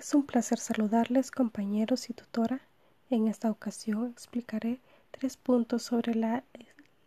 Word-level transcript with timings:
Es 0.00 0.14
un 0.14 0.22
placer 0.22 0.58
saludarles 0.58 1.30
compañeros 1.30 2.08
y 2.08 2.14
tutora. 2.14 2.62
En 3.10 3.28
esta 3.28 3.50
ocasión 3.50 4.08
explicaré 4.08 4.80
tres 5.10 5.36
puntos 5.36 5.82
sobre 5.82 6.14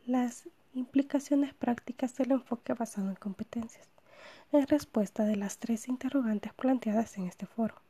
las 0.05 0.47
implicaciones 0.75 1.55
prácticas 1.55 2.15
del 2.17 2.33
enfoque 2.33 2.73
basado 2.73 3.09
en 3.09 3.15
competencias, 3.15 3.89
en 4.51 4.67
respuesta 4.67 5.23
de 5.23 5.37
las 5.37 5.57
tres 5.57 5.87
interrogantes 5.87 6.53
planteadas 6.53 7.17
en 7.17 7.25
este 7.25 7.47
foro. 7.47 7.81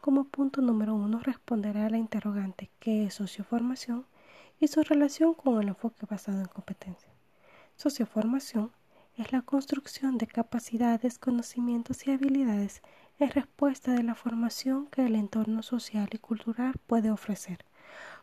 Como 0.00 0.24
punto 0.24 0.62
número 0.62 0.94
uno 0.94 1.18
responderé 1.18 1.82
a 1.82 1.90
la 1.90 1.98
interrogante 1.98 2.70
¿qué 2.80 3.04
es 3.04 3.12
socioformación? 3.12 4.06
y 4.60 4.68
su 4.68 4.82
relación 4.82 5.34
con 5.34 5.60
el 5.60 5.68
enfoque 5.68 6.06
basado 6.06 6.40
en 6.40 6.46
competencias. 6.46 7.12
Socioformación 7.76 8.72
es 9.18 9.30
la 9.30 9.42
construcción 9.42 10.16
de 10.16 10.26
capacidades, 10.26 11.18
conocimientos 11.18 12.06
y 12.06 12.12
habilidades 12.12 12.80
en 13.18 13.30
respuesta 13.30 13.92
de 13.92 14.02
la 14.02 14.14
formación 14.14 14.86
que 14.86 15.04
el 15.04 15.14
entorno 15.14 15.62
social 15.62 16.08
y 16.12 16.18
cultural 16.18 16.74
puede 16.86 17.10
ofrecer. 17.10 17.64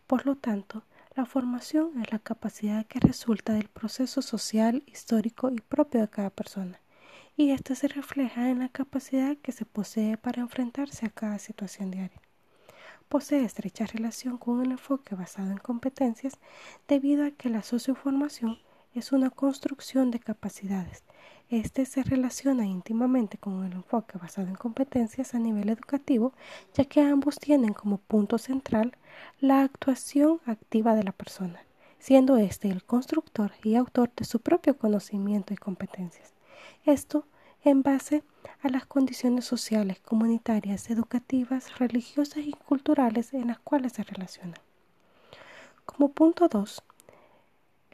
Por 0.07 0.25
lo 0.25 0.35
tanto, 0.35 0.83
la 1.15 1.25
formación 1.25 2.01
es 2.01 2.11
la 2.11 2.19
capacidad 2.19 2.85
que 2.85 2.99
resulta 2.99 3.53
del 3.53 3.67
proceso 3.67 4.21
social, 4.21 4.83
histórico 4.85 5.49
y 5.49 5.59
propio 5.61 6.01
de 6.01 6.09
cada 6.09 6.29
persona, 6.29 6.79
y 7.37 7.51
ésta 7.51 7.75
se 7.75 7.87
refleja 7.87 8.49
en 8.49 8.59
la 8.59 8.69
capacidad 8.69 9.37
que 9.37 9.51
se 9.51 9.65
posee 9.65 10.17
para 10.17 10.41
enfrentarse 10.41 11.05
a 11.05 11.09
cada 11.09 11.39
situación 11.39 11.91
diaria. 11.91 12.21
Posee 13.09 13.43
estrecha 13.43 13.85
relación 13.85 14.37
con 14.37 14.63
el 14.63 14.71
enfoque 14.71 15.15
basado 15.15 15.51
en 15.51 15.57
competencias 15.57 16.37
debido 16.87 17.25
a 17.25 17.31
que 17.31 17.49
la 17.49 17.61
socioformación 17.61 18.57
es 18.95 19.11
una 19.11 19.29
construcción 19.29 20.09
de 20.09 20.19
capacidades. 20.19 21.03
Este 21.49 21.85
se 21.85 22.01
relaciona 22.01 22.65
íntimamente 22.65 23.37
con 23.37 23.65
el 23.65 23.73
enfoque 23.73 24.17
basado 24.17 24.47
en 24.47 24.55
competencias 24.55 25.35
a 25.35 25.39
nivel 25.39 25.69
educativo, 25.69 26.33
ya 26.73 26.85
que 26.85 27.01
ambos 27.01 27.37
tienen 27.37 27.73
como 27.73 27.97
punto 27.97 28.37
central 28.37 28.95
la 29.41 29.61
actuación 29.61 30.39
activa 30.45 30.95
de 30.95 31.03
la 31.03 31.11
persona, 31.11 31.59
siendo 31.99 32.37
éste 32.37 32.69
el 32.69 32.83
constructor 32.83 33.51
y 33.63 33.75
autor 33.75 34.11
de 34.15 34.23
su 34.23 34.39
propio 34.39 34.77
conocimiento 34.77 35.53
y 35.53 35.57
competencias. 35.57 36.33
Esto 36.85 37.25
en 37.65 37.83
base 37.83 38.23
a 38.61 38.69
las 38.69 38.85
condiciones 38.85 39.43
sociales, 39.43 39.99
comunitarias, 39.99 40.89
educativas, 40.89 41.77
religiosas 41.79 42.45
y 42.45 42.51
culturales 42.53 43.33
en 43.33 43.47
las 43.47 43.59
cuales 43.59 43.93
se 43.93 44.03
relaciona. 44.03 44.55
Como 45.85 46.11
punto 46.11 46.47
2, 46.47 46.81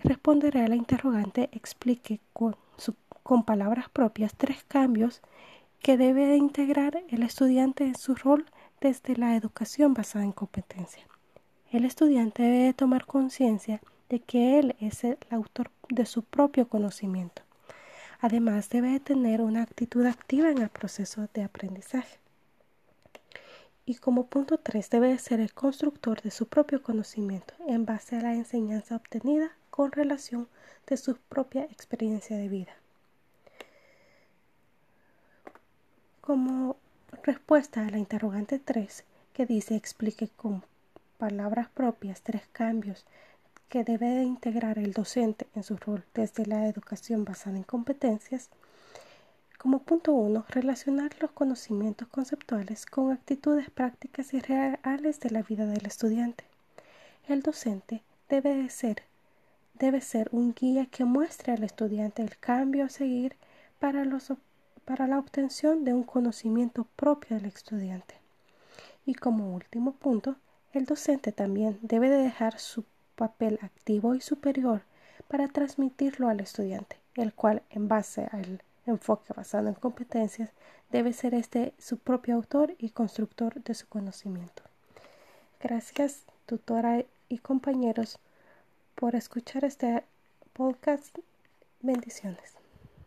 responderé 0.04 0.64
a 0.64 0.68
la 0.68 0.76
interrogante 0.76 1.50
explique 1.52 2.20
con, 2.34 2.56
con 3.24 3.44
palabras 3.44 3.90
propias 3.90 4.34
tres 4.36 4.64
cambios 4.68 5.22
que 5.82 5.98
debe 5.98 6.28
de 6.28 6.38
integrar 6.38 7.04
el 7.10 7.24
estudiante 7.24 7.86
en 7.86 7.96
su 7.96 8.16
rol 8.16 8.46
desde 8.80 9.16
la 9.16 9.36
educación 9.36 9.94
basada 9.94 10.26
en 10.26 10.32
competencia. 10.32 11.06
El 11.72 11.86
estudiante 11.86 12.44
debe 12.44 12.66
de 12.66 12.74
tomar 12.74 13.06
conciencia 13.06 13.82
de 14.10 14.20
que 14.20 14.60
él 14.60 14.76
es 14.80 15.04
el 15.04 15.18
autor 15.30 15.72
de 15.90 16.06
su 16.06 16.24
propio 16.24 16.68
conocimiento. 16.68 17.44
Además, 18.20 18.70
debe 18.70 18.90
de 18.90 19.00
tener 19.00 19.42
una 19.42 19.64
actitud 19.64 20.06
activa 20.06 20.52
en 20.52 20.60
el 20.60 20.70
proceso 20.70 21.28
de 21.34 21.44
aprendizaje. 21.44 22.20
Y 23.86 23.96
como 23.96 24.28
punto 24.28 24.58
3, 24.58 24.90
debe 24.90 25.08
de 25.08 25.18
ser 25.18 25.40
el 25.40 25.54
constructor 25.54 26.22
de 26.22 26.30
su 26.30 26.48
propio 26.48 26.84
conocimiento 26.84 27.54
en 27.68 27.86
base 27.86 28.18
a 28.18 28.22
la 28.22 28.34
enseñanza 28.34 28.96
obtenida 28.96 29.56
con 29.72 29.92
relación 29.92 30.48
de 30.86 30.98
su 30.98 31.16
propia 31.18 31.64
experiencia 31.64 32.38
de 32.38 32.50
vida. 32.50 32.74
Como 36.22 36.78
respuesta 37.24 37.88
a 37.88 37.90
la 37.90 37.98
interrogante 37.98 38.60
3, 38.60 39.04
que 39.34 39.46
dice 39.48 39.76
explique 39.76 40.30
con 40.30 40.64
palabras 41.18 41.70
propias 41.70 42.22
tres 42.22 42.44
cambios 42.52 43.06
que 43.70 43.84
debe 43.84 44.08
de 44.08 44.24
integrar 44.24 44.78
el 44.78 44.92
docente 44.92 45.48
en 45.56 45.64
su 45.64 45.78
rol 45.78 46.04
desde 46.14 46.46
la 46.46 46.68
educación 46.68 47.24
basada 47.24 47.58
en 47.58 47.64
competencias, 47.64 48.50
como 49.58 49.80
punto 49.84 50.14
1, 50.14 50.46
relacionar 50.50 51.12
los 51.22 51.32
conocimientos 51.32 52.08
conceptuales 52.08 52.86
con 52.86 53.12
actitudes 53.12 53.70
prácticas 53.70 54.34
y 54.34 54.40
reales 54.40 55.20
de 55.20 55.30
la 55.30 55.44
vida 55.44 55.66
del 55.68 55.86
estudiante. 55.86 56.44
El 57.28 57.44
docente 57.44 58.02
debe 58.28 58.56
de 58.56 58.70
ser 58.70 59.04
debe 59.82 60.00
ser 60.00 60.30
un 60.32 60.54
guía 60.54 60.86
que 60.86 61.06
muestre 61.06 61.54
al 61.54 61.64
estudiante 61.64 62.22
el 62.22 62.38
cambio 62.38 62.86
a 62.86 62.90
seguir 62.90 63.36
para, 63.80 64.06
para 64.86 65.08
la 65.08 65.18
obtención 65.18 65.84
de 65.84 65.96
un 65.96 66.04
conocimiento 66.04 66.86
propio 66.96 67.36
del 67.36 67.48
estudiante. 67.48 68.14
Y 69.08 69.16
como 69.16 69.56
último 69.56 69.94
punto, 69.94 70.36
el 70.72 70.86
docente 70.86 71.32
también 71.32 71.80
debe 71.82 72.12
de 72.12 72.18
dejar 72.18 72.60
su 72.60 72.86
papel 73.16 73.58
activo 73.64 74.14
y 74.14 74.22
superior 74.22 74.84
para 75.28 75.48
transmitirlo 75.48 76.30
al 76.30 76.42
estudiante, 76.42 76.98
el 77.16 77.34
cual, 77.34 77.64
en 77.72 77.88
base 77.88 78.28
al 78.32 78.62
enfoque 78.86 79.34
basado 79.34 79.68
en 79.68 79.74
competencias, 79.74 80.52
debe 80.92 81.12
ser 81.12 81.34
este 81.34 81.74
su 81.80 81.98
propio 81.98 82.36
autor 82.36 82.76
y 82.78 82.92
constructor 82.92 83.64
de 83.64 83.74
su 83.74 83.88
conocimiento. 83.88 84.62
Gracias, 85.60 86.22
tutora 86.46 87.04
y 87.30 87.40
compañeros 87.40 88.20
por 89.02 89.16
escuchar 89.16 89.66
este 89.66 90.04
podcast. 90.54 91.18
Bendiciones. 91.82 92.61